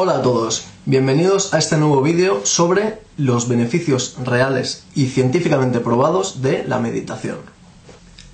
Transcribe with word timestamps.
Hola 0.00 0.18
a 0.18 0.22
todos, 0.22 0.62
bienvenidos 0.84 1.52
a 1.52 1.58
este 1.58 1.76
nuevo 1.76 2.00
vídeo 2.02 2.46
sobre 2.46 3.00
los 3.16 3.48
beneficios 3.48 4.14
reales 4.22 4.84
y 4.94 5.06
científicamente 5.06 5.80
probados 5.80 6.40
de 6.40 6.62
la 6.62 6.78
meditación. 6.78 7.38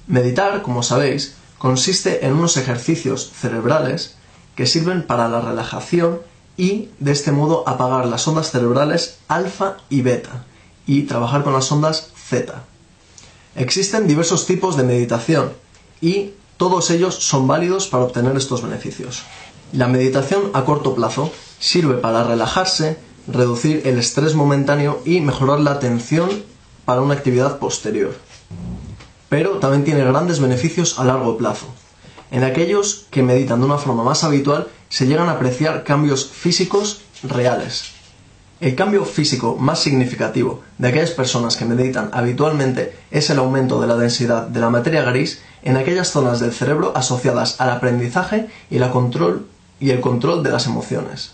Meditar, 0.06 0.61
como 0.61 0.82
sabéis, 0.82 1.37
consiste 1.56 2.27
en 2.27 2.35
unos 2.35 2.58
ejercicios 2.58 3.30
cerebrales 3.35 4.16
que 4.56 4.66
sirven 4.66 5.04
para 5.06 5.27
la 5.30 5.40
relajación 5.40 6.21
y 6.58 6.90
de 6.99 7.13
este 7.13 7.33
modo 7.33 7.67
apagar 7.67 8.04
las 8.08 8.28
ondas 8.28 8.51
cerebrales 8.51 9.17
alfa 9.28 9.78
y 9.88 10.03
beta 10.03 10.44
y 10.87 11.04
trabajar 11.04 11.44
con 11.44 11.54
las 11.54 11.72
ondas 11.72 12.10
zeta. 12.15 12.65
Existen 13.56 14.06
diversos 14.06 14.44
tipos 14.44 14.76
de 14.76 14.83
meditación 14.83 15.54
y 16.02 16.33
todos 16.59 16.91
ellos 16.91 17.15
son 17.15 17.48
válidos 17.48 17.88
para 17.88 18.05
obtener 18.05 18.37
estos 18.37 18.60
beneficios. 18.60 19.23
La 19.73 19.88
meditación 19.88 20.51
a 20.52 20.66
corto 20.66 20.95
plazo 20.95 21.33
sirve 21.59 21.95
para 21.95 22.25
relajarse, 22.25 22.99
reducir 23.27 23.83
el 23.87 23.99
estrés 23.99 24.35
momentáneo 24.35 25.01
y 25.05 25.21
mejorar 25.21 25.61
la 25.61 25.73
atención 25.73 26.31
para 26.85 27.01
una 27.01 27.15
actividad 27.15 27.59
posterior. 27.59 28.15
Pero 29.29 29.59
también 29.59 29.85
tiene 29.85 30.05
grandes 30.05 30.41
beneficios 30.41 30.98
a 30.98 31.05
largo 31.05 31.37
plazo. 31.37 31.67
En 32.31 32.45
aquellos 32.45 33.07
que 33.11 33.23
meditan 33.23 33.61
de 33.61 33.67
una 33.67 33.79
forma 33.79 34.05
más 34.05 34.25
habitual 34.25 34.69
se 34.89 35.07
llegan 35.07 35.29
a 35.29 35.33
apreciar 35.33 35.85
cambios 35.85 36.27
físicos 36.27 37.01
reales. 37.23 37.95
El 38.61 38.77
cambio 38.77 39.05
físico 39.05 39.57
más 39.57 39.81
significativo 39.81 40.62
de 40.79 40.89
aquellas 40.89 41.11
personas 41.11 41.57
que 41.57 41.65
meditan 41.65 42.11
habitualmente 42.12 42.97
es 43.11 43.29
el 43.31 43.39
aumento 43.39 43.81
de 43.81 43.89
la 43.89 43.97
densidad 43.97 44.47
de 44.47 44.61
la 44.61 44.71
materia 44.71 45.03
gris 45.03 45.43
en 45.62 45.77
aquellas 45.77 46.11
zonas 46.11 46.41
del 46.41 46.53
cerebro 46.53 46.93
asociadas 46.95 47.61
al 47.61 47.71
aprendizaje 47.71 48.47
y 48.71 48.79
control 48.79 49.47
y 49.81 49.91
el 49.91 50.01
control 50.01 50.43
de 50.43 50.51
las 50.51 50.67
emociones. 50.67 51.33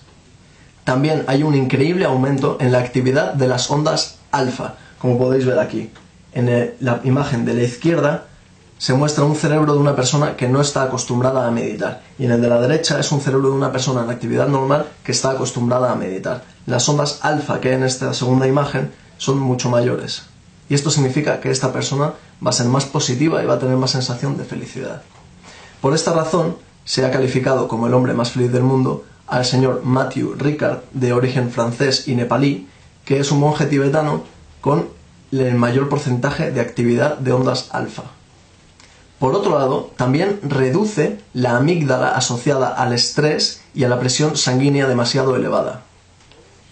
También 0.84 1.24
hay 1.26 1.42
un 1.42 1.54
increíble 1.54 2.04
aumento 2.04 2.56
en 2.60 2.72
la 2.72 2.78
actividad 2.78 3.34
de 3.34 3.48
las 3.48 3.70
ondas 3.70 4.18
alfa, 4.32 4.74
como 4.98 5.18
podéis 5.18 5.46
ver 5.46 5.58
aquí. 5.58 5.90
En 6.32 6.74
la 6.80 7.00
imagen 7.04 7.44
de 7.44 7.54
la 7.54 7.62
izquierda 7.62 8.24
se 8.78 8.94
muestra 8.94 9.24
un 9.24 9.36
cerebro 9.36 9.74
de 9.74 9.78
una 9.78 9.94
persona 9.94 10.36
que 10.36 10.48
no 10.48 10.60
está 10.60 10.84
acostumbrada 10.84 11.46
a 11.46 11.50
meditar 11.50 12.00
y 12.18 12.24
en 12.24 12.30
el 12.30 12.40
de 12.40 12.48
la 12.48 12.60
derecha 12.60 12.98
es 12.98 13.12
un 13.12 13.20
cerebro 13.20 13.50
de 13.50 13.56
una 13.56 13.72
persona 13.72 14.04
en 14.04 14.10
actividad 14.10 14.48
normal 14.48 14.86
que 15.04 15.12
está 15.12 15.32
acostumbrada 15.32 15.92
a 15.92 15.96
meditar. 15.96 16.44
Las 16.64 16.88
ondas 16.88 17.18
alfa 17.22 17.60
que 17.60 17.68
hay 17.68 17.74
en 17.74 17.84
esta 17.84 18.14
segunda 18.14 18.46
imagen 18.46 18.90
son 19.18 19.38
mucho 19.38 19.68
mayores 19.68 20.22
y 20.70 20.74
esto 20.74 20.88
significa 20.88 21.40
que 21.40 21.50
esta 21.50 21.72
persona 21.72 22.14
va 22.44 22.50
a 22.50 22.54
ser 22.54 22.66
más 22.68 22.86
positiva 22.86 23.42
y 23.42 23.46
va 23.46 23.54
a 23.54 23.58
tener 23.58 23.76
más 23.76 23.90
sensación 23.90 24.38
de 24.38 24.44
felicidad. 24.44 25.02
Por 25.82 25.94
esta 25.94 26.12
razón, 26.12 26.56
se 26.84 27.04
ha 27.04 27.10
calificado 27.10 27.68
como 27.68 27.86
el 27.86 27.92
hombre 27.94 28.14
más 28.14 28.30
feliz 28.30 28.52
del 28.52 28.62
mundo 28.62 29.04
al 29.30 29.44
señor 29.44 29.82
Matthew 29.84 30.34
Ricard, 30.34 30.80
de 30.92 31.12
origen 31.12 31.50
francés 31.50 32.08
y 32.08 32.16
nepalí, 32.16 32.68
que 33.04 33.20
es 33.20 33.30
un 33.30 33.38
monje 33.38 33.66
tibetano 33.66 34.24
con 34.60 34.88
el 35.32 35.54
mayor 35.54 35.88
porcentaje 35.88 36.50
de 36.50 36.60
actividad 36.60 37.16
de 37.18 37.32
ondas 37.32 37.68
alfa. 37.70 38.02
Por 39.20 39.34
otro 39.34 39.58
lado, 39.58 39.92
también 39.96 40.40
reduce 40.42 41.20
la 41.32 41.56
amígdala 41.56 42.08
asociada 42.08 42.68
al 42.68 42.92
estrés 42.92 43.60
y 43.74 43.84
a 43.84 43.88
la 43.88 44.00
presión 44.00 44.36
sanguínea 44.36 44.88
demasiado 44.88 45.36
elevada. 45.36 45.82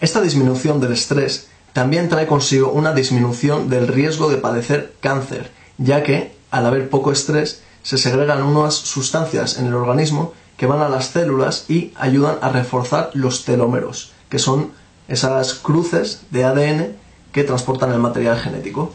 Esta 0.01 0.21
disminución 0.21 0.81
del 0.81 0.93
estrés 0.93 1.49
también 1.73 2.09
trae 2.09 2.27
consigo 2.27 2.73
una 2.73 2.93
disminución 2.93 3.69
del 3.69 3.87
riesgo 3.87 4.31
de 4.31 4.39
padecer 4.39 4.95
cáncer, 5.01 5.53
ya 5.77 6.03
que, 6.03 6.35
al 6.51 6.67
haber 6.67 6.89
poco 6.91 7.13
estrés, 7.13 7.63
se 7.83 7.99
segregan 7.99 8.43
unas 8.43 8.75
sustancias 8.75 9.59
en 9.59 9.67
el 9.67 9.75
organismo 9.75 10.33
que 10.59 10.67
van 10.67 10.83
a 10.83 10.89
las 10.91 11.07
células 11.07 11.65
y 11.71 11.93
ayudan 11.97 12.37
a 12.43 12.51
reforzar 12.51 13.11
los 13.15 13.45
telómeros, 13.45 14.13
que 14.29 14.41
son 14.41 14.73
esas 15.07 15.55
cruces 15.55 16.23
de 16.31 16.45
ADN 16.45 16.97
que 17.33 17.45
transportan 17.45 17.93
el 17.93 18.01
material 18.01 18.39
genético. 18.39 18.93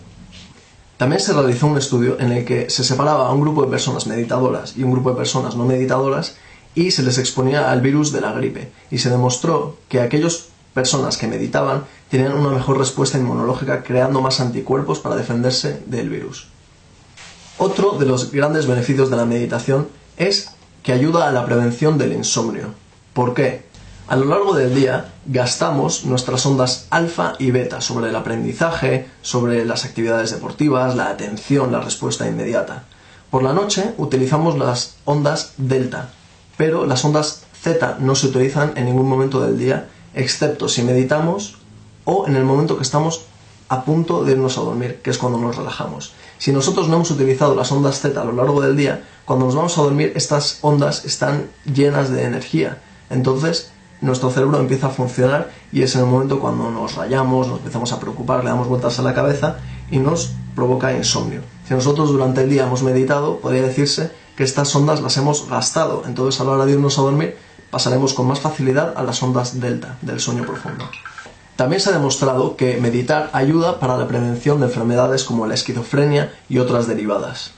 También 0.98 1.22
se 1.22 1.34
realizó 1.34 1.68
un 1.68 1.78
estudio 1.78 2.20
en 2.20 2.32
el 2.34 2.46
que 2.46 2.70
se 2.70 2.84
separaba 2.84 3.28
a 3.28 3.34
un 3.34 3.42
grupo 3.42 3.64
de 3.64 3.72
personas 3.72 4.06
meditadoras 4.08 4.76
y 4.78 4.84
un 4.84 4.92
grupo 4.92 5.12
de 5.12 5.16
personas 5.16 5.56
no 5.56 5.66
meditadoras 5.66 6.36
y 6.76 6.92
se 6.92 7.02
les 7.02 7.18
exponía 7.18 7.72
al 7.72 7.82
virus 7.82 8.12
de 8.12 8.22
la 8.22 8.34
gripe 8.34 8.72
y 8.92 8.98
se 8.98 9.10
demostró 9.10 9.78
que 9.88 10.02
aquellas 10.02 10.50
personas 10.74 11.18
que 11.18 11.28
meditaban 11.28 11.86
tenían 12.10 12.34
una 12.34 12.50
mejor 12.50 12.78
respuesta 12.78 13.18
inmunológica 13.18 13.84
creando 13.84 14.22
más 14.22 14.42
anticuerpos 14.42 15.00
para 15.00 15.16
defenderse 15.16 15.82
del 15.86 16.10
virus. 16.10 16.48
Otro 17.58 17.94
de 17.94 18.06
los 18.06 18.32
grandes 18.32 18.68
beneficios 18.68 19.10
de 19.10 19.16
la 19.16 19.26
meditación 19.26 19.88
es 20.18 20.50
que 20.84 20.92
ayuda 20.92 21.28
a 21.28 21.32
la 21.32 21.46
prevención 21.46 21.98
del 21.98 22.14
insomnio. 22.14 22.74
¿Por 23.14 23.34
qué? 23.34 23.66
A 24.08 24.18
lo 24.18 24.26
largo 24.26 24.54
del 24.54 24.76
día 24.76 25.14
gastamos 25.26 26.04
nuestras 26.04 26.46
ondas 26.46 26.88
alfa 26.90 27.36
y 27.40 27.52
beta 27.52 27.80
sobre 27.80 28.10
el 28.10 28.16
aprendizaje, 28.16 29.08
sobre 29.22 29.64
las 29.66 29.86
actividades 29.86 30.32
deportivas, 30.32 30.96
la 30.96 31.08
atención, 31.08 31.72
la 31.72 31.80
respuesta 31.80 32.28
inmediata. 32.28 32.84
Por 33.32 33.44
la 33.44 33.54
noche 33.54 33.94
utilizamos 33.98 34.58
las 34.58 34.98
ondas 35.06 35.54
delta, 35.58 36.10
pero 36.58 36.86
las 36.86 37.04
ondas 37.06 37.44
zeta 37.56 37.98
no 38.00 38.14
se 38.16 38.28
utilizan 38.28 38.74
en 38.76 38.86
ningún 38.86 39.08
momento 39.08 39.42
del 39.42 39.58
día, 39.58 39.88
excepto 40.14 40.68
si 40.68 40.84
meditamos 40.84 41.58
o 42.04 42.28
en 42.28 42.36
el 42.36 42.44
momento 42.44 42.76
que 42.76 42.84
estamos 42.84 43.26
a 43.74 43.84
punto 43.86 44.24
de 44.24 44.34
irnos 44.34 44.60
a 44.60 44.62
dormir, 44.62 45.00
que 45.02 45.10
es 45.10 45.18
cuando 45.18 45.40
nos 45.40 45.56
relajamos. 45.56 46.14
Si 46.38 46.52
nosotros 46.52 46.88
no 46.88 46.98
hemos 46.98 47.10
utilizado 47.10 47.56
las 47.56 47.72
ondas 47.72 48.00
Z 48.00 48.22
a 48.22 48.24
lo 48.24 48.34
largo 48.34 48.62
del 48.62 48.78
día, 48.78 49.04
cuando 49.26 49.46
nos 49.46 49.56
vamos 49.56 49.76
a 49.80 49.82
dormir 49.82 50.14
estas 50.16 50.60
ondas 50.62 51.06
están 51.06 51.48
llenas 51.66 52.12
de 52.12 52.24
energía. 52.24 52.78
Entonces 53.10 53.72
nuestro 54.00 54.30
cerebro 54.30 54.60
empieza 54.60 54.88
a 54.88 54.90
funcionar 54.92 55.50
y 55.72 55.82
es 55.82 55.96
en 55.96 56.02
el 56.02 56.08
momento 56.08 56.40
cuando 56.40 56.70
nos 56.70 56.94
rayamos, 56.94 57.48
nos 57.48 57.60
empezamos 57.60 57.92
a 57.94 58.00
preocupar, 58.00 58.44
le 58.44 58.52
damos 58.52 58.68
vueltas 58.68 59.00
a 59.00 59.02
la 59.02 59.16
cabeza 59.16 59.58
y 59.90 59.98
nos 59.98 60.34
provoca 60.54 60.96
insomnio. 60.96 61.42
Si 61.68 61.74
nosotros 61.74 62.10
durante 62.10 62.44
el 62.44 62.52
día 62.52 62.68
hemos 62.68 62.84
meditado, 62.84 63.40
podría 63.40 63.64
decirse 63.64 64.12
que 64.36 64.44
estas 64.44 64.76
ondas 64.76 65.02
las 65.02 65.18
hemos 65.18 65.50
gastado. 65.50 66.04
Entonces 66.06 66.40
a 66.40 66.44
la 66.44 66.52
hora 66.52 66.66
de 66.66 66.74
irnos 66.74 67.00
a 67.00 67.02
dormir 67.02 67.38
pasaremos 67.72 68.14
con 68.14 68.28
más 68.28 68.40
facilidad 68.40 68.94
a 68.96 69.02
las 69.02 69.24
ondas 69.24 69.60
delta 69.60 69.98
del 70.04 70.20
sueño 70.20 70.44
profundo. 70.44 70.86
También 71.56 71.82
se 71.82 71.90
ha 71.90 71.94
demostrado 71.94 72.56
que 72.56 72.78
meditar 72.78 73.30
ayuda 73.34 73.80
para 73.80 73.98
la 73.98 74.08
prevención 74.08 74.60
de 74.60 74.66
enfermedades 74.66 75.24
como 75.24 75.46
la 75.46 75.54
esquizofrenia 75.54 76.34
y 76.50 76.58
otras 76.58 76.88
derivadas. 76.88 77.52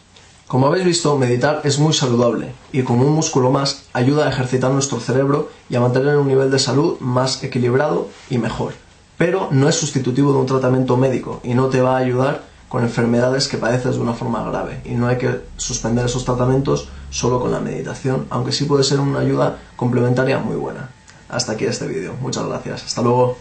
Como 0.48 0.68
habéis 0.68 0.86
visto, 0.86 1.18
meditar 1.18 1.62
es 1.64 1.80
muy 1.80 1.94
saludable 1.94 2.54
y 2.72 2.84
como 2.84 3.04
un 3.04 3.14
músculo 3.14 3.52
más 3.52 3.86
ayuda 3.94 4.26
a 4.26 4.30
ejercitar 4.30 4.72
nuestro 4.72 5.00
cerebro 5.00 5.50
y 5.70 5.76
a 5.76 5.80
mantener 5.80 6.18
un 6.18 6.28
nivel 6.28 6.52
de 6.52 6.60
salud 6.60 7.00
más 7.00 7.44
equilibrado 7.44 8.10
y 8.30 8.38
mejor. 8.38 8.74
Pero 9.18 9.48
no 9.52 9.70
es 9.70 9.76
sustitutivo 9.76 10.34
de 10.34 10.40
un 10.40 10.46
tratamiento 10.46 10.98
médico 10.98 11.40
y 11.44 11.54
no 11.54 11.68
te 11.68 11.82
va 11.82 11.96
a 11.96 12.00
ayudar 12.00 12.44
con 12.68 12.84
enfermedades 12.84 13.48
que 13.48 13.58
padeces 13.58 13.96
de 13.96 14.02
una 14.02 14.14
forma 14.14 14.44
grave 14.44 14.82
y 14.84 14.96
no 14.96 15.08
hay 15.08 15.18
que 15.18 15.40
suspender 15.56 16.06
esos 16.06 16.26
tratamientos 16.26 16.90
solo 17.10 17.40
con 17.40 17.52
la 17.52 17.60
meditación, 17.60 18.28
aunque 18.30 18.52
sí 18.52 18.66
puede 18.66 18.84
ser 18.84 19.00
una 19.00 19.22
ayuda 19.22 19.58
complementaria 19.78 20.38
muy 20.40 20.58
buena. 20.58 20.90
Hasta 21.30 21.54
aquí 21.54 21.66
este 21.66 21.88
vídeo. 21.88 22.14
Muchas 22.22 22.46
gracias. 22.46 22.84
Hasta 22.84 23.02
luego. 23.02 23.38